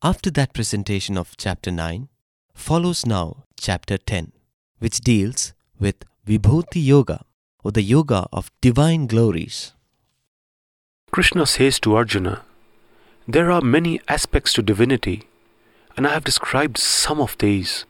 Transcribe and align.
After 0.00 0.30
that 0.30 0.54
presentation 0.54 1.18
of 1.18 1.36
chapter 1.36 1.72
9, 1.72 2.06
follows 2.54 3.04
now 3.04 3.42
chapter 3.58 3.98
10, 3.98 4.30
which 4.78 5.00
deals 5.00 5.54
with 5.80 5.96
Vibhuti 6.24 6.84
Yoga 6.84 7.24
or 7.64 7.72
the 7.72 7.82
yoga 7.82 8.28
of 8.32 8.52
divine 8.60 9.08
glories. 9.08 9.72
Krishna 11.10 11.46
says 11.46 11.80
to 11.80 11.96
Arjuna, 11.96 12.42
There 13.26 13.50
are 13.50 13.60
many 13.60 14.00
aspects 14.06 14.52
to 14.52 14.62
divinity, 14.62 15.24
and 15.96 16.06
I 16.06 16.14
have 16.14 16.22
described 16.22 16.78
some 16.78 17.20
of 17.20 17.36
these, 17.38 17.84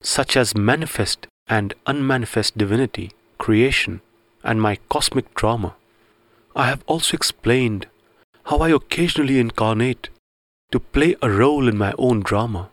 such 0.00 0.38
as 0.38 0.56
manifest 0.56 1.26
and 1.48 1.74
unmanifest 1.84 2.56
divinity, 2.56 3.12
creation, 3.36 4.00
and 4.42 4.62
my 4.62 4.78
cosmic 4.88 5.34
drama. 5.34 5.74
I 6.56 6.68
have 6.68 6.82
also 6.86 7.14
explained 7.14 7.88
how 8.44 8.60
I 8.60 8.70
occasionally 8.70 9.38
incarnate 9.38 10.08
to 10.72 10.80
play 10.80 11.14
a 11.22 11.30
role 11.30 11.68
in 11.68 11.78
my 11.78 11.94
own 11.98 12.20
drama. 12.20 12.70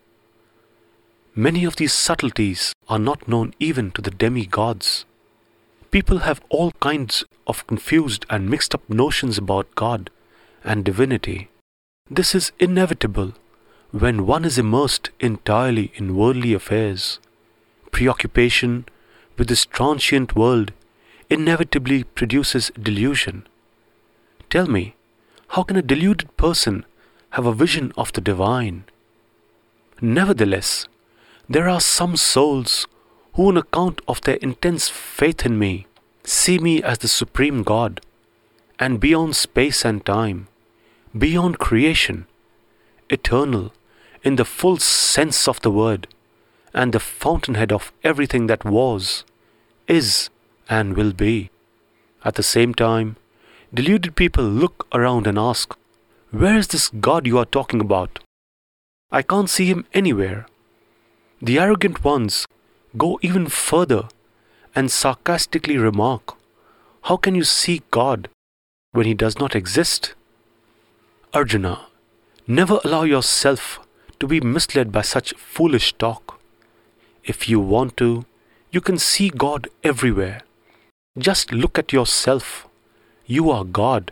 Many 1.35 1.63
of 1.65 1.75
these 1.75 1.93
subtleties 1.93 2.73
are 2.87 2.99
not 2.99 3.27
known 3.27 3.53
even 3.59 3.91
to 3.91 4.01
the 4.01 4.11
demigods. 4.11 5.05
People 5.91 6.19
have 6.19 6.41
all 6.49 6.71
kinds 6.79 7.23
of 7.45 7.67
confused 7.67 8.25
and 8.29 8.49
mixed 8.49 8.73
up 8.73 8.89
notions 8.89 9.37
about 9.37 9.75
God 9.75 10.09
and 10.63 10.83
divinity. 10.83 11.49
This 12.09 12.33
is 12.33 12.51
inevitable 12.59 13.33
when 13.91 14.25
one 14.25 14.45
is 14.45 14.57
immersed 14.57 15.09
entirely 15.19 15.91
in 15.95 16.15
worldly 16.15 16.53
affairs. 16.53 17.19
Preoccupation 17.91 18.85
with 19.37 19.47
this 19.47 19.65
transient 19.65 20.35
world 20.35 20.71
inevitably 21.29 22.03
produces 22.03 22.71
delusion. 22.81 23.47
Tell 24.49 24.67
me, 24.67 24.95
how 25.49 25.63
can 25.63 25.75
a 25.75 25.81
deluded 25.81 26.35
person 26.37 26.85
have 27.31 27.45
a 27.45 27.53
vision 27.53 27.91
of 27.97 28.11
the 28.13 28.21
divine? 28.21 28.83
Nevertheless, 30.01 30.87
there 31.47 31.67
are 31.67 31.81
some 31.81 32.15
souls 32.15 32.87
who, 33.33 33.47
on 33.47 33.57
account 33.57 34.01
of 34.07 34.21
their 34.21 34.35
intense 34.35 34.89
faith 34.89 35.45
in 35.45 35.57
me, 35.57 35.87
see 36.23 36.59
me 36.59 36.81
as 36.83 36.99
the 36.99 37.07
Supreme 37.07 37.63
God, 37.63 38.01
and 38.77 38.99
beyond 38.99 39.35
space 39.35 39.83
and 39.83 40.05
time, 40.05 40.47
beyond 41.17 41.59
creation, 41.59 42.27
eternal 43.09 43.73
in 44.23 44.35
the 44.35 44.45
full 44.45 44.77
sense 44.77 45.47
of 45.47 45.61
the 45.61 45.71
word, 45.71 46.07
and 46.73 46.93
the 46.93 46.99
fountainhead 46.99 47.71
of 47.71 47.91
everything 48.03 48.47
that 48.47 48.65
was, 48.65 49.23
is, 49.87 50.29
and 50.69 50.95
will 50.95 51.13
be. 51.13 51.49
At 52.23 52.35
the 52.35 52.43
same 52.43 52.73
time, 52.73 53.15
deluded 53.73 54.15
people 54.15 54.43
look 54.43 54.87
around 54.93 55.25
and 55.25 55.39
ask, 55.39 55.75
Where 56.31 56.55
is 56.55 56.67
this 56.67 56.89
God 56.89 57.25
you 57.25 57.39
are 57.39 57.45
talking 57.45 57.81
about? 57.81 58.19
I 59.11 59.23
can't 59.23 59.49
see 59.49 59.65
him 59.65 59.85
anywhere. 59.93 60.45
The 61.41 61.57
arrogant 61.57 62.03
ones 62.03 62.45
go 62.95 63.17
even 63.23 63.47
further 63.47 64.09
and 64.75 64.91
sarcastically 64.91 65.77
remark, 65.77 66.35
How 67.03 67.17
can 67.17 67.33
you 67.33 67.43
see 67.43 67.81
God 67.89 68.29
when 68.91 69.07
he 69.07 69.15
does 69.15 69.39
not 69.39 69.55
exist? 69.55 70.13
Arjuna, 71.33 71.87
never 72.45 72.79
allow 72.83 73.03
yourself 73.03 73.79
to 74.19 74.27
be 74.27 74.39
misled 74.39 74.91
by 74.91 75.01
such 75.01 75.33
foolish 75.33 75.93
talk. 75.93 76.39
If 77.23 77.49
you 77.49 77.59
want 77.59 77.97
to, 77.97 78.25
you 78.71 78.81
can 78.81 78.99
see 78.99 79.31
God 79.31 79.67
everywhere. 79.83 80.41
Just 81.17 81.51
look 81.51 81.79
at 81.79 81.91
yourself. 81.91 82.67
You 83.25 83.49
are 83.49 83.63
God. 83.63 84.11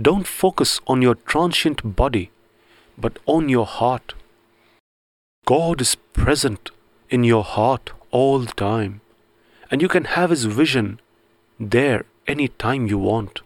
Don't 0.00 0.26
focus 0.26 0.80
on 0.86 1.02
your 1.02 1.14
transient 1.14 1.96
body, 1.96 2.30
but 2.96 3.18
on 3.26 3.48
your 3.48 3.66
heart. 3.66 4.14
God 5.46 5.80
is 5.80 5.94
present 5.94 6.70
in 7.10 7.24
your 7.24 7.44
heart 7.44 7.92
all 8.10 8.38
the 8.40 8.52
time, 8.52 9.00
and 9.70 9.82
you 9.82 9.88
can 9.88 10.04
have 10.04 10.30
His 10.30 10.44
vision 10.44 11.00
there 11.58 12.04
any 12.26 12.48
time 12.48 12.86
you 12.86 12.98
want. 12.98 13.42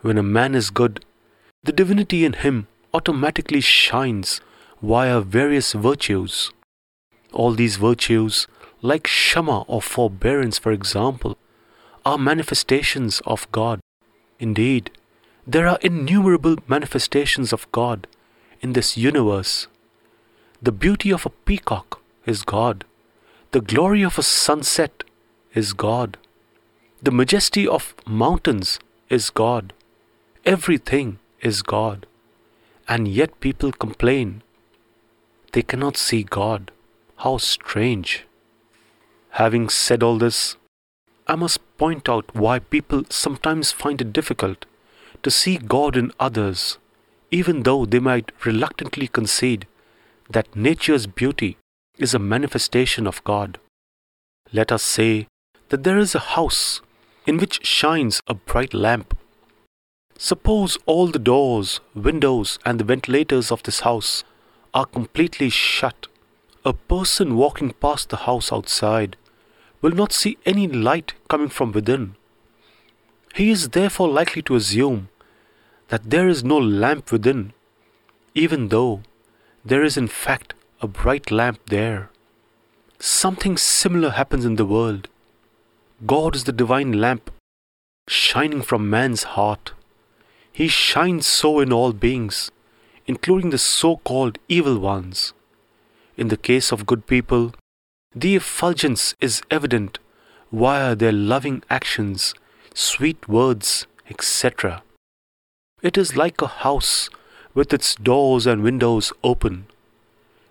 When 0.00 0.18
a 0.18 0.22
man 0.22 0.54
is 0.54 0.70
good, 0.70 1.04
the 1.62 1.72
divinity 1.72 2.24
in 2.24 2.32
him 2.32 2.66
automatically 2.92 3.60
shines 3.60 4.40
via 4.82 5.20
various 5.20 5.74
virtues. 5.74 6.50
All 7.32 7.52
these 7.52 7.76
virtues, 7.76 8.48
like 8.80 9.06
Shama 9.06 9.62
or 9.68 9.80
forbearance, 9.80 10.58
for 10.58 10.72
example, 10.72 11.38
are 12.04 12.18
manifestations 12.18 13.20
of 13.24 13.50
God. 13.52 13.80
Indeed, 14.40 14.90
there 15.46 15.66
are 15.66 15.78
innumerable 15.82 16.56
manifestations 16.68 17.52
of 17.52 17.70
God 17.72 18.06
in 18.60 18.72
this 18.72 18.96
universe 18.96 19.66
the 20.64 20.70
beauty 20.70 21.12
of 21.12 21.26
a 21.26 21.30
peacock 21.30 22.00
is 22.24 22.44
God. 22.44 22.84
The 23.50 23.60
glory 23.60 24.02
of 24.02 24.16
a 24.16 24.22
sunset 24.22 25.02
is 25.54 25.72
God. 25.72 26.18
The 27.02 27.10
majesty 27.10 27.66
of 27.66 27.96
mountains 28.06 28.78
is 29.10 29.30
God. 29.30 29.72
Everything 30.46 31.18
is 31.40 31.62
God. 31.62 32.06
And 32.86 33.08
yet 33.08 33.40
people 33.40 33.72
complain. 33.72 34.44
They 35.50 35.62
cannot 35.62 35.96
see 35.96 36.22
God. 36.22 36.70
How 37.16 37.38
strange. 37.38 38.24
Having 39.30 39.70
said 39.70 40.04
all 40.04 40.18
this, 40.18 40.54
I 41.26 41.34
must 41.34 41.58
point 41.76 42.08
out 42.08 42.32
why 42.36 42.60
people 42.60 43.02
sometimes 43.10 43.72
find 43.72 44.00
it 44.00 44.12
difficult 44.12 44.64
to 45.22 45.30
see 45.30 45.56
God 45.56 45.96
in 45.96 46.12
others, 46.18 46.78
even 47.30 47.62
though 47.62 47.84
they 47.86 48.00
might 48.00 48.32
reluctantly 48.44 49.08
concede 49.08 49.66
that 50.28 50.54
nature's 50.56 51.06
beauty 51.06 51.56
is 51.98 52.14
a 52.14 52.18
manifestation 52.18 53.06
of 53.06 53.22
God. 53.24 53.58
Let 54.52 54.72
us 54.72 54.82
say 54.82 55.26
that 55.68 55.84
there 55.84 55.98
is 55.98 56.14
a 56.14 56.26
house 56.36 56.80
in 57.26 57.38
which 57.38 57.64
shines 57.64 58.20
a 58.26 58.34
bright 58.34 58.74
lamp. 58.74 59.16
Suppose 60.18 60.78
all 60.86 61.08
the 61.08 61.18
doors, 61.18 61.80
windows, 61.94 62.58
and 62.64 62.78
the 62.78 62.84
ventilators 62.84 63.50
of 63.50 63.62
this 63.62 63.80
house 63.80 64.24
are 64.74 64.86
completely 64.86 65.50
shut. 65.50 66.06
A 66.64 66.72
person 66.72 67.36
walking 67.36 67.72
past 67.72 68.10
the 68.10 68.18
house 68.18 68.52
outside 68.52 69.16
will 69.80 69.90
not 69.90 70.12
see 70.12 70.38
any 70.46 70.68
light 70.68 71.14
coming 71.28 71.48
from 71.48 71.72
within. 71.72 72.14
He 73.34 73.50
is 73.50 73.70
therefore 73.70 74.08
likely 74.08 74.42
to 74.42 74.54
assume 74.54 75.08
that 75.92 76.08
there 76.08 76.26
is 76.26 76.42
no 76.42 76.56
lamp 76.56 77.12
within, 77.12 77.52
even 78.34 78.68
though 78.68 79.02
there 79.62 79.84
is 79.84 79.98
in 79.98 80.08
fact 80.08 80.54
a 80.80 80.86
bright 80.88 81.30
lamp 81.30 81.58
there. 81.66 82.08
Something 82.98 83.58
similar 83.58 84.08
happens 84.08 84.46
in 84.46 84.54
the 84.56 84.64
world. 84.64 85.08
God 86.06 86.34
is 86.34 86.44
the 86.44 86.58
divine 86.60 86.92
lamp 86.92 87.30
shining 88.08 88.62
from 88.62 88.88
man's 88.88 89.24
heart. 89.34 89.72
He 90.50 90.66
shines 90.66 91.26
so 91.26 91.60
in 91.60 91.74
all 91.74 91.92
beings, 91.92 92.50
including 93.06 93.50
the 93.50 93.58
so 93.58 93.98
called 93.98 94.38
evil 94.48 94.78
ones. 94.78 95.34
In 96.16 96.28
the 96.28 96.38
case 96.38 96.72
of 96.72 96.86
good 96.86 97.06
people, 97.06 97.52
the 98.14 98.34
effulgence 98.34 99.14
is 99.20 99.42
evident 99.50 99.98
via 100.50 100.96
their 100.96 101.12
loving 101.12 101.62
actions, 101.68 102.32
sweet 102.72 103.28
words, 103.28 103.86
etc. 104.08 104.82
It 105.82 105.98
is 105.98 106.16
like 106.16 106.40
a 106.40 106.46
house 106.46 107.10
with 107.54 107.72
its 107.72 107.96
doors 107.96 108.46
and 108.46 108.62
windows 108.62 109.12
open. 109.24 109.66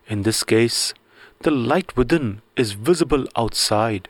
In 0.07 0.23
this 0.23 0.43
case, 0.43 0.93
the 1.39 1.51
light 1.51 1.95
within 1.95 2.41
is 2.57 2.73
visible 2.73 3.25
outside. 3.37 4.09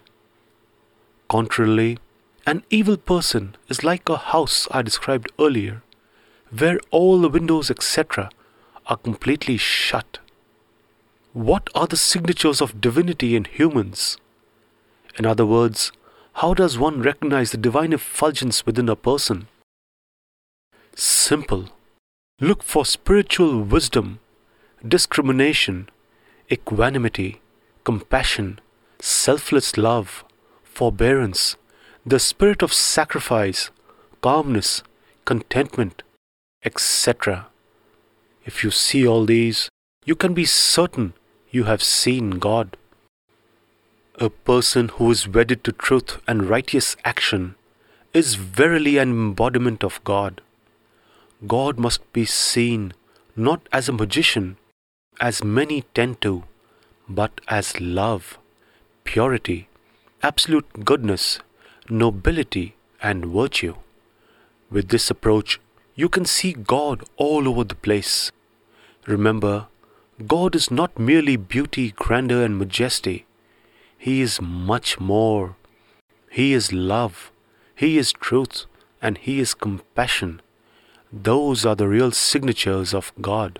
Contrarily, 1.29 1.99
an 2.47 2.63
evil 2.71 2.97
person 2.97 3.55
is 3.69 3.83
like 3.83 4.09
a 4.09 4.17
house 4.17 4.67
I 4.71 4.81
described 4.81 5.31
earlier, 5.39 5.83
where 6.57 6.79
all 6.89 7.21
the 7.21 7.29
windows, 7.29 7.69
etc., 7.69 8.31
are 8.87 8.97
completely 8.97 9.57
shut. 9.57 10.17
What 11.33 11.69
are 11.75 11.85
the 11.85 11.97
signatures 11.97 12.61
of 12.61 12.81
divinity 12.81 13.35
in 13.35 13.43
humans? 13.45 14.17
In 15.19 15.27
other 15.27 15.45
words, 15.45 15.91
how 16.41 16.55
does 16.55 16.79
one 16.79 17.03
recognize 17.03 17.51
the 17.51 17.57
divine 17.57 17.93
effulgence 17.93 18.65
within 18.65 18.89
a 18.89 18.95
person? 18.95 19.47
Simple. 21.03 21.69
Look 22.39 22.61
for 22.61 22.85
spiritual 22.85 23.63
wisdom, 23.63 24.19
discrimination, 24.87 25.89
equanimity, 26.51 27.41
compassion, 27.83 28.59
selfless 28.99 29.77
love, 29.77 30.23
forbearance, 30.63 31.55
the 32.05 32.19
spirit 32.19 32.61
of 32.61 32.71
sacrifice, 32.71 33.71
calmness, 34.21 34.83
contentment, 35.25 36.03
etc. 36.63 37.47
If 38.45 38.63
you 38.63 38.69
see 38.69 39.07
all 39.07 39.25
these, 39.25 39.69
you 40.05 40.15
can 40.15 40.35
be 40.35 40.45
certain 40.45 41.13
you 41.49 41.63
have 41.63 41.81
seen 41.81 42.37
God. 42.37 42.77
A 44.19 44.29
person 44.29 44.89
who 44.89 45.09
is 45.09 45.27
wedded 45.27 45.63
to 45.63 45.71
truth 45.71 46.21
and 46.27 46.47
righteous 46.47 46.95
action 47.03 47.55
is 48.13 48.35
verily 48.35 48.99
an 48.99 49.09
embodiment 49.09 49.83
of 49.83 49.99
God. 50.03 50.41
God 51.47 51.79
must 51.79 52.01
be 52.13 52.25
seen 52.25 52.93
not 53.35 53.67
as 53.71 53.89
a 53.89 53.93
magician, 53.93 54.57
as 55.19 55.43
many 55.43 55.81
tend 55.95 56.21
to, 56.21 56.43
but 57.09 57.41
as 57.47 57.79
love, 57.81 58.37
purity, 59.05 59.67
absolute 60.21 60.85
goodness, 60.85 61.39
nobility, 61.89 62.75
and 63.01 63.25
virtue. 63.25 63.75
With 64.69 64.89
this 64.89 65.09
approach, 65.09 65.59
you 65.95 66.09
can 66.09 66.25
see 66.25 66.53
God 66.53 67.03
all 67.17 67.47
over 67.47 67.63
the 67.63 67.75
place. 67.75 68.31
Remember, 69.07 69.67
God 70.27 70.55
is 70.55 70.69
not 70.69 70.99
merely 70.99 71.37
beauty, 71.37 71.91
grandeur, 71.91 72.43
and 72.43 72.59
majesty. 72.59 73.25
He 73.97 74.21
is 74.21 74.39
much 74.39 74.99
more. 74.99 75.55
He 76.29 76.53
is 76.53 76.71
love, 76.71 77.31
He 77.75 77.97
is 77.97 78.13
truth, 78.13 78.65
and 79.01 79.17
He 79.17 79.39
is 79.39 79.55
compassion. 79.55 80.41
Those 81.13 81.65
are 81.65 81.75
the 81.75 81.89
real 81.89 82.11
signatures 82.11 82.93
of 82.93 83.11
God. 83.19 83.59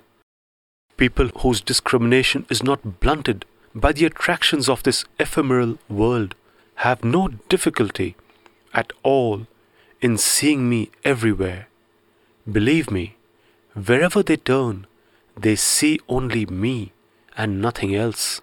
People 0.96 1.30
whose 1.40 1.60
discrimination 1.60 2.46
is 2.50 2.64
not 2.64 3.00
blunted 3.02 3.44
by 3.76 3.92
the 3.92 4.06
attractions 4.06 4.70
of 4.70 4.84
this 4.84 5.04
ephemeral 5.20 5.78
world 5.90 6.36
have 6.76 7.04
no 7.04 7.28
difficulty 7.50 8.16
at 8.74 8.94
all 9.04 9.48
in 10.02 10.18
seeing 10.18 10.70
me 10.70 10.92
everywhere. 11.04 11.68
Believe 12.50 12.90
me, 12.90 13.18
wherever 13.74 14.24
they 14.24 14.38
turn, 14.38 14.88
they 15.38 15.56
see 15.56 16.00
only 16.08 16.46
me 16.46 16.94
and 17.36 17.62
nothing 17.62 17.94
else. 17.96 18.42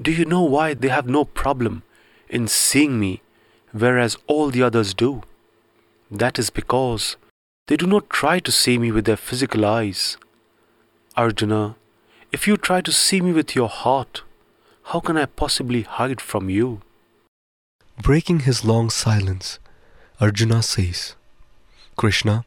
Do 0.00 0.10
you 0.10 0.24
know 0.24 0.42
why 0.42 0.74
they 0.74 0.88
have 0.88 1.08
no 1.08 1.24
problem 1.24 1.82
in 2.28 2.48
seeing 2.48 2.98
me, 2.98 3.22
whereas 3.72 4.16
all 4.26 4.50
the 4.50 4.62
others 4.62 4.94
do? 4.94 5.22
That 6.10 6.38
is 6.38 6.50
because 6.50 7.16
they 7.66 7.76
do 7.76 7.86
not 7.86 8.08
try 8.08 8.38
to 8.38 8.52
see 8.52 8.78
me 8.78 8.92
with 8.92 9.06
their 9.06 9.16
physical 9.16 9.64
eyes. 9.64 10.16
Arjuna, 11.16 11.76
if 12.30 12.46
you 12.46 12.56
try 12.56 12.80
to 12.80 12.92
see 12.92 13.20
me 13.20 13.32
with 13.32 13.56
your 13.56 13.68
heart, 13.68 14.22
how 14.84 15.00
can 15.00 15.16
I 15.16 15.26
possibly 15.26 15.82
hide 15.82 16.20
from 16.20 16.48
you? 16.48 16.80
Breaking 18.00 18.40
his 18.40 18.64
long 18.64 18.90
silence, 18.90 19.58
Arjuna 20.20 20.62
says, 20.62 21.16
Krishna, 21.96 22.44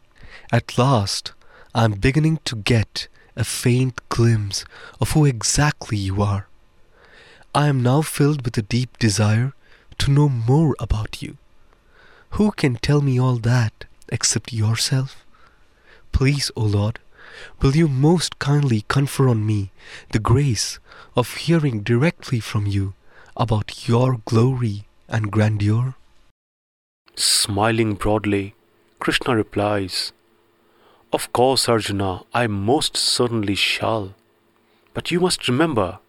at 0.51 0.77
last 0.77 1.33
I 1.75 1.83
am 1.83 1.93
beginning 1.93 2.39
to 2.45 2.55
get 2.55 3.07
a 3.35 3.43
faint 3.43 3.99
glimpse 4.09 4.63
of 5.01 5.11
who 5.11 5.25
exactly 5.25 5.97
you 5.97 6.21
are. 6.21 6.47
I 7.53 7.67
am 7.67 7.83
now 7.83 8.01
filled 8.01 8.45
with 8.45 8.57
a 8.57 8.61
deep 8.61 8.97
desire 8.99 9.53
to 9.97 10.11
know 10.11 10.29
more 10.29 10.75
about 10.79 11.21
you. 11.21 11.37
Who 12.31 12.51
can 12.51 12.75
tell 12.75 13.01
me 13.01 13.19
all 13.19 13.37
that 13.37 13.85
except 14.11 14.53
yourself? 14.53 15.25
Please, 16.11 16.51
O 16.55 16.61
Lord, 16.61 16.99
will 17.61 17.75
you 17.75 17.87
most 17.87 18.39
kindly 18.39 18.83
confer 18.87 19.29
on 19.29 19.45
me 19.45 19.71
the 20.11 20.19
grace 20.19 20.79
of 21.15 21.35
hearing 21.35 21.81
directly 21.81 22.39
from 22.39 22.65
you 22.65 22.93
about 23.37 23.87
your 23.87 24.21
glory 24.25 24.85
and 25.07 25.31
grandeur? 25.31 25.95
Smiling 27.15 27.95
broadly, 27.95 28.55
Krishna 28.99 29.35
replies, 29.35 30.11
Of 31.11 31.31
course, 31.33 31.67
Arjuna, 31.69 32.23
I 32.33 32.47
most 32.47 32.97
certainly 32.97 33.55
shall. 33.55 34.15
But 34.93 35.11
you 35.11 35.19
must 35.19 35.47
remember 35.47 35.99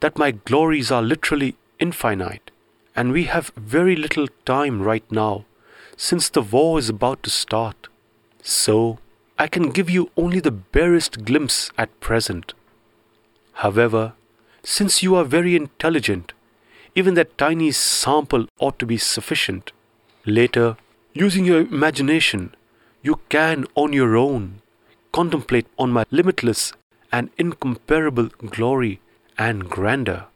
that 0.00 0.18
my 0.18 0.30
glories 0.30 0.90
are 0.90 1.02
literally 1.02 1.56
infinite, 1.78 2.50
and 2.94 3.12
we 3.12 3.24
have 3.24 3.52
very 3.56 3.96
little 3.96 4.28
time 4.44 4.82
right 4.82 5.10
now 5.10 5.44
since 5.96 6.28
the 6.28 6.42
war 6.42 6.78
is 6.78 6.88
about 6.88 7.22
to 7.22 7.30
start. 7.30 7.88
So, 8.42 8.98
I 9.38 9.48
can 9.48 9.70
give 9.70 9.90
you 9.90 10.10
only 10.16 10.40
the 10.40 10.50
barest 10.50 11.24
glimpse 11.24 11.70
at 11.76 12.00
present. 12.00 12.54
However, 13.54 14.14
since 14.62 15.02
you 15.02 15.14
are 15.14 15.24
very 15.24 15.56
intelligent, 15.56 16.32
even 16.94 17.14
that 17.14 17.36
tiny 17.38 17.70
sample 17.72 18.46
ought 18.58 18.78
to 18.78 18.86
be 18.86 18.96
sufficient. 18.96 19.72
Later, 20.24 20.76
using 21.12 21.44
your 21.44 21.60
imagination, 21.60 22.54
you 23.02 23.20
can 23.28 23.66
on 23.74 23.92
your 23.92 24.16
own 24.16 24.62
contemplate 25.12 25.66
on 25.78 25.90
my 25.92 26.04
limitless 26.10 26.72
and 27.12 27.30
incomparable 27.38 28.28
glory 28.56 29.00
and 29.38 29.68
grandeur. 29.70 30.26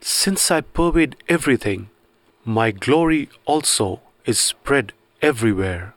Since 0.00 0.50
I 0.50 0.60
pervade 0.60 1.16
everything, 1.28 1.90
my 2.44 2.70
glory 2.70 3.28
also 3.44 4.00
is 4.28 4.38
spread 4.38 4.92
everywhere. 5.22 5.94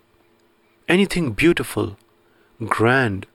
Anything 0.88 1.34
beautiful, 1.34 1.98
grand, 2.66 3.26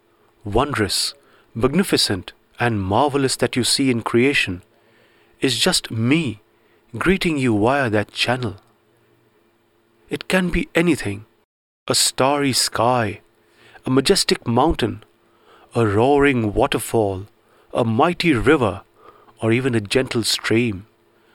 wondrous, 0.42 1.12
magnificent, 1.54 2.32
and 2.58 2.80
marvelous 2.80 3.36
that 3.36 3.56
you 3.56 3.62
see 3.62 3.90
in 3.90 4.00
creation 4.00 4.62
is 5.42 5.58
just 5.58 5.90
me 5.90 6.40
greeting 6.96 7.36
you 7.36 7.58
via 7.58 7.90
that 7.90 8.10
channel. 8.10 8.56
It 10.08 10.28
can 10.28 10.48
be 10.48 10.70
anything 10.74 11.26
a 11.88 11.94
starry 11.94 12.54
sky, 12.54 13.20
a 13.84 13.90
majestic 13.90 14.46
mountain, 14.46 15.04
a 15.74 15.86
roaring 15.86 16.54
waterfall, 16.54 17.26
a 17.74 17.84
mighty 17.84 18.32
river, 18.32 18.80
or 19.42 19.52
even 19.52 19.74
a 19.74 19.88
gentle 19.94 20.24
stream, 20.24 20.86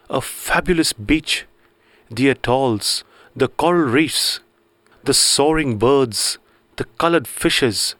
a 0.09 0.19
fabulous 0.19 0.93
beach, 0.93 1.45
the 2.09 2.27
atolls, 2.27 3.03
the 3.35 3.47
coral 3.47 3.83
reefs, 3.83 4.39
the 5.03 5.13
soaring 5.13 5.77
birds, 5.77 6.37
the 6.75 6.85
colored 6.97 7.27
fishes, 7.27 7.95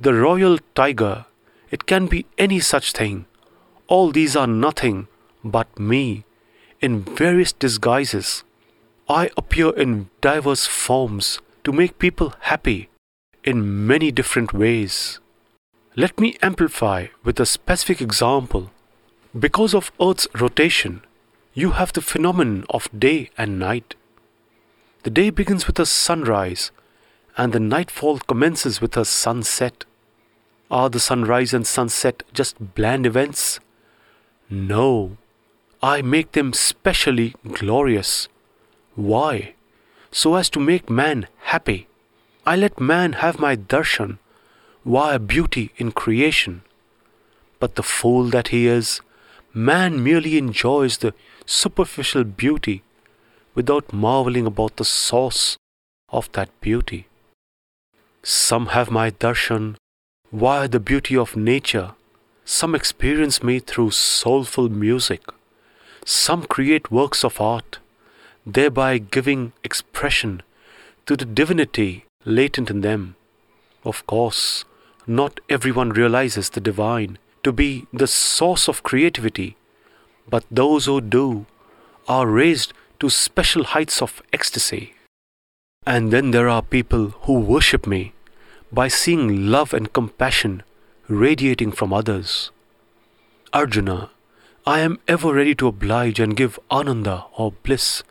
the 0.00 0.14
royal 0.14 0.58
tiger. 0.74 1.26
It 1.70 1.86
can 1.86 2.06
be 2.06 2.26
any 2.38 2.60
such 2.60 2.92
thing. 2.92 3.26
All 3.88 4.10
these 4.10 4.36
are 4.36 4.46
nothing 4.46 5.08
but 5.44 5.78
me 5.78 6.24
in 6.80 7.02
various 7.02 7.52
disguises. 7.52 8.44
I 9.08 9.30
appear 9.36 9.70
in 9.70 10.10
diverse 10.20 10.66
forms 10.66 11.40
to 11.64 11.72
make 11.72 11.98
people 11.98 12.34
happy 12.40 12.88
in 13.44 13.86
many 13.86 14.10
different 14.10 14.52
ways. 14.52 15.20
Let 15.96 16.20
me 16.20 16.36
amplify 16.42 17.08
with 17.24 17.40
a 17.40 17.46
specific 17.46 18.00
example. 18.00 18.70
Because 19.38 19.74
of 19.74 19.90
Earth's 20.00 20.28
rotation, 20.34 21.02
you 21.54 21.72
have 21.72 21.92
the 21.92 22.00
phenomenon 22.00 22.64
of 22.70 22.88
day 22.96 23.30
and 23.36 23.58
night. 23.58 23.94
The 25.04 25.10
day 25.10 25.30
begins 25.30 25.68
with 25.68 25.78
a 25.78 25.86
sunrise, 25.86 26.72
and 27.36 27.52
the 27.52 27.60
nightfall 27.60 28.18
commences 28.18 28.80
with 28.80 28.96
a 28.96 29.04
sunset. 29.04 29.84
Are 30.72 30.90
the 30.90 30.98
sunrise 30.98 31.54
and 31.54 31.64
sunset 31.64 32.24
just 32.32 32.74
bland 32.74 33.06
events? 33.06 33.60
No, 34.50 35.16
I 35.80 36.02
make 36.02 36.32
them 36.32 36.52
specially 36.52 37.36
glorious. 37.52 38.28
Why? 38.96 39.54
So 40.10 40.34
as 40.34 40.50
to 40.50 40.60
make 40.60 40.90
man 40.90 41.28
happy. 41.42 41.86
I 42.44 42.56
let 42.56 42.80
man 42.80 43.12
have 43.12 43.38
my 43.38 43.54
darshan 43.54 44.18
via 44.84 45.20
beauty 45.20 45.70
in 45.76 45.92
creation. 45.92 46.62
But 47.60 47.76
the 47.76 47.84
fool 47.84 48.24
that 48.30 48.48
he 48.48 48.66
is, 48.66 49.00
man 49.54 50.02
merely 50.02 50.38
enjoys 50.38 50.98
the 50.98 51.14
superficial 51.46 52.24
beauty 52.24 52.82
without 53.58 53.92
marveling 53.92 54.46
about 54.46 54.76
the 54.76 54.84
source 54.84 55.56
of 56.10 56.30
that 56.32 56.48
beauty. 56.60 57.08
Some 58.22 58.66
have 58.66 58.88
my 58.88 59.10
darshan 59.10 59.74
via 60.32 60.68
the 60.68 60.78
beauty 60.90 61.16
of 61.16 61.34
nature, 61.34 61.88
some 62.44 62.76
experience 62.76 63.42
me 63.42 63.58
through 63.58 63.90
soulful 63.90 64.68
music, 64.68 65.22
some 66.04 66.44
create 66.54 66.92
works 66.92 67.24
of 67.24 67.40
art, 67.40 67.80
thereby 68.46 68.92
giving 68.98 69.52
expression 69.64 70.40
to 71.06 71.16
the 71.16 71.24
divinity 71.24 72.04
latent 72.24 72.70
in 72.70 72.82
them. 72.82 73.16
Of 73.84 74.06
course, 74.06 74.64
not 75.04 75.40
everyone 75.48 75.90
realizes 76.00 76.50
the 76.50 76.66
divine 76.70 77.18
to 77.42 77.50
be 77.50 77.86
the 77.92 78.06
source 78.06 78.68
of 78.68 78.84
creativity, 78.84 79.56
but 80.30 80.44
those 80.48 80.86
who 80.86 81.00
do 81.00 81.46
are 82.06 82.28
raised 82.28 82.72
to 83.00 83.08
special 83.08 83.64
heights 83.64 84.02
of 84.02 84.22
ecstasy. 84.32 84.94
And 85.86 86.12
then 86.12 86.32
there 86.32 86.48
are 86.48 86.62
people 86.62 87.10
who 87.22 87.38
worship 87.38 87.86
me 87.86 88.12
by 88.72 88.88
seeing 88.88 89.50
love 89.50 89.72
and 89.72 89.92
compassion 89.92 90.62
radiating 91.08 91.72
from 91.72 91.92
others. 91.92 92.50
Arjuna, 93.52 94.10
I 94.66 94.80
am 94.80 94.98
ever 95.08 95.32
ready 95.32 95.54
to 95.54 95.68
oblige 95.68 96.20
and 96.20 96.36
give 96.36 96.58
ananda 96.70 97.24
or 97.36 97.52
bliss 97.52 98.02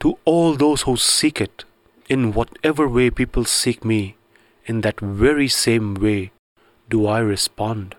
to 0.00 0.18
all 0.26 0.54
those 0.54 0.82
who 0.82 0.96
seek 0.96 1.40
it. 1.40 1.64
In 2.08 2.32
whatever 2.32 2.86
way 2.86 3.10
people 3.10 3.44
seek 3.44 3.84
me, 3.84 4.16
in 4.66 4.82
that 4.82 5.00
very 5.00 5.48
same 5.48 5.94
way 5.94 6.32
do 6.88 7.06
I 7.06 7.18
respond. 7.20 7.96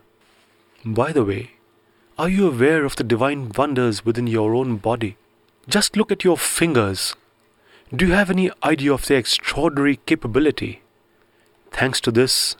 By 0.85 1.11
the 1.11 1.25
way, 1.25 1.51
are 2.17 2.29
you 2.29 2.47
aware 2.47 2.85
of 2.85 2.95
the 2.95 3.03
divine 3.03 3.51
wonders 3.57 4.05
within 4.05 4.27
your 4.27 4.55
own 4.55 4.77
body? 4.77 5.17
Just 5.69 5.97
look 5.97 6.13
at 6.13 6.23
your 6.23 6.37
fingers. 6.37 7.13
Do 7.93 8.07
you 8.07 8.13
have 8.13 8.29
any 8.29 8.51
idea 8.63 8.93
of 8.93 9.05
their 9.05 9.17
extraordinary 9.17 9.97
capability? 10.05 10.81
Thanks 11.71 11.99
to 12.01 12.11
this, 12.11 12.55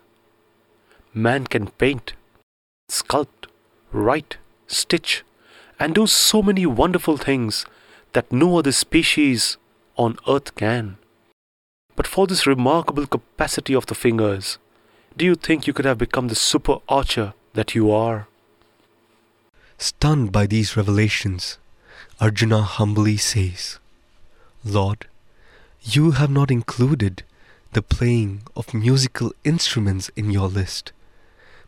man 1.14 1.48
can 1.48 1.68
paint, 1.68 2.14
sculpt, 2.92 3.48
write, 3.94 4.38
stitch, 4.68 5.24
and 5.80 5.96
do 5.96 6.06
so 6.06 6.42
many 6.42 6.66
wonderful 6.66 7.16
things 7.16 7.66
that 8.12 8.32
no 8.32 8.58
other 8.58 8.74
species 8.74 9.58
on 9.96 10.18
earth 10.28 10.56
can. 10.56 10.98
But 11.96 12.08
for 12.08 12.28
this 12.28 12.46
remarkable 12.46 13.08
capacity 13.08 13.74
of 13.74 13.86
the 13.86 13.96
fingers, 13.96 14.58
do 15.16 15.24
you 15.24 15.36
think 15.36 15.66
you 15.66 15.74
could 15.74 15.86
have 15.86 15.98
become 15.98 16.28
the 16.28 16.36
super 16.36 16.80
archer 16.90 17.34
that 17.54 17.74
you 17.74 17.90
are? 17.90 18.28
Stunned 19.78 20.32
by 20.32 20.46
these 20.46 20.76
revelations, 20.76 21.58
Arjuna 22.20 22.64
humbly 22.64 23.16
says, 23.16 23.78
Lord, 24.66 25.06
you 25.84 26.12
have 26.12 26.32
not 26.32 26.50
included 26.50 27.22
the 27.74 27.84
playing 27.84 28.42
of 28.56 28.74
musical 28.74 29.34
instruments 29.44 30.10
in 30.16 30.32
your 30.32 30.48
list. 30.48 30.92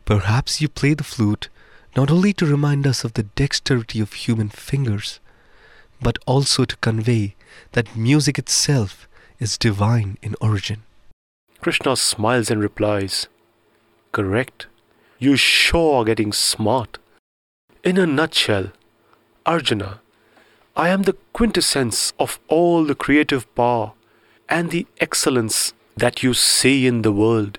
Perhaps 0.04 0.60
you 0.60 0.68
play 0.68 0.94
the 0.94 1.04
flute 1.04 1.48
not 1.96 2.10
only 2.10 2.32
to 2.32 2.46
remind 2.46 2.84
us 2.84 3.04
of 3.04 3.14
the 3.14 3.22
dexterity 3.22 4.00
of 4.00 4.12
human 4.12 4.48
fingers, 4.48 5.20
but 6.02 6.18
also 6.26 6.64
to 6.64 6.76
convey 6.78 7.36
that 7.72 7.94
music 7.96 8.36
itself 8.36 9.06
is 9.38 9.56
divine 9.56 10.18
in 10.20 10.34
origin. 10.40 10.82
Krishna 11.60 11.94
smiles 11.94 12.50
and 12.50 12.60
replies, 12.60 13.28
Correct. 14.10 14.66
You 15.20 15.36
sure 15.36 16.00
are 16.00 16.04
getting 16.04 16.32
smart. 16.32 16.98
In 17.84 17.98
a 17.98 18.06
nutshell, 18.06 18.72
Arjuna, 19.46 20.00
I 20.76 20.88
am 20.90 21.02
the 21.02 21.16
quintessence 21.32 22.12
of 22.18 22.38
all 22.46 22.84
the 22.84 22.94
creative 22.94 23.52
power 23.54 23.92
and 24.48 24.70
the 24.70 24.86
excellence 25.00 25.74
that 25.96 26.22
you 26.22 26.32
see 26.32 26.86
in 26.86 27.02
the 27.02 27.12
world. 27.12 27.58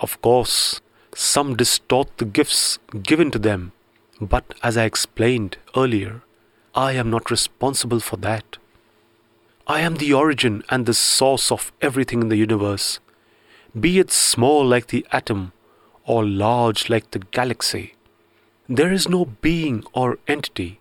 Of 0.00 0.20
course, 0.22 0.80
some 1.14 1.56
distort 1.56 2.16
the 2.16 2.24
gifts 2.24 2.78
given 3.02 3.30
to 3.32 3.38
them, 3.38 3.72
but 4.20 4.54
as 4.62 4.76
I 4.78 4.84
explained 4.84 5.58
earlier, 5.76 6.22
I 6.74 6.92
am 6.92 7.10
not 7.10 7.30
responsible 7.30 8.00
for 8.00 8.16
that. 8.16 8.56
I 9.66 9.80
am 9.80 9.96
the 9.96 10.14
origin 10.14 10.64
and 10.70 10.86
the 10.86 10.94
source 10.94 11.52
of 11.52 11.70
everything 11.82 12.22
in 12.22 12.28
the 12.28 12.36
universe, 12.36 12.98
be 13.78 13.98
it 13.98 14.10
small 14.10 14.66
like 14.66 14.88
the 14.88 15.06
atom 15.12 15.52
or 16.04 16.24
large 16.24 16.88
like 16.88 17.10
the 17.10 17.18
galaxy. 17.18 17.94
There 18.68 18.92
is 18.92 19.08
no 19.08 19.26
being 19.26 19.84
or 19.92 20.18
entity, 20.26 20.79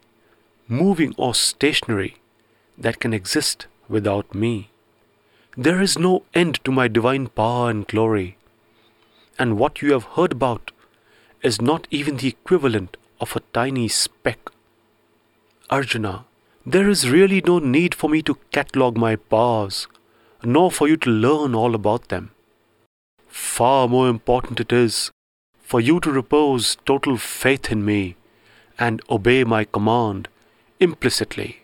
moving 0.69 1.15
or 1.17 1.33
stationary, 1.33 2.17
that 2.77 2.99
can 2.99 3.13
exist 3.13 3.65
without 3.89 4.33
me. 4.33 4.69
There 5.57 5.81
is 5.81 5.97
no 5.97 6.23
end 6.33 6.63
to 6.63 6.71
my 6.71 6.87
divine 6.87 7.27
power 7.27 7.69
and 7.71 7.87
glory. 7.87 8.37
And 9.37 9.57
what 9.57 9.81
you 9.81 9.93
have 9.93 10.15
heard 10.15 10.31
about 10.31 10.71
is 11.41 11.59
not 11.59 11.87
even 11.89 12.17
the 12.17 12.27
equivalent 12.27 12.97
of 13.19 13.35
a 13.35 13.41
tiny 13.51 13.87
speck. 13.87 14.51
Arjuna, 15.69 16.25
there 16.65 16.87
is 16.87 17.09
really 17.09 17.41
no 17.45 17.57
need 17.59 17.95
for 17.95 18.09
me 18.09 18.21
to 18.21 18.37
catalogue 18.51 18.97
my 18.97 19.15
powers, 19.15 19.87
nor 20.43 20.71
for 20.71 20.87
you 20.87 20.97
to 20.97 21.09
learn 21.09 21.55
all 21.55 21.73
about 21.73 22.09
them. 22.09 22.31
Far 23.27 23.87
more 23.87 24.07
important 24.07 24.59
it 24.59 24.71
is 24.71 25.11
for 25.61 25.79
you 25.79 25.99
to 26.01 26.11
repose 26.11 26.77
total 26.85 27.17
faith 27.17 27.71
in 27.71 27.83
me 27.83 28.15
and 28.77 29.01
obey 29.09 29.43
my 29.43 29.63
command 29.65 30.27
implicitly. 30.79 31.58